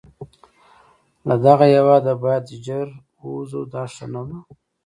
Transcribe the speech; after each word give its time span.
له 1.27 1.35
دغه 1.45 1.65
هیواده 1.73 2.13
باید 2.23 2.43
ژر 2.65 2.87
ووزو، 3.23 3.61
دا 3.73 3.83
ښه 3.93 4.05
نه 4.13 4.21
ده. 4.27 4.37